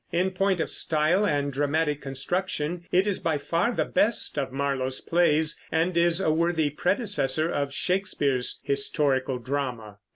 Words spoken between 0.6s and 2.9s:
style and dramatic construction,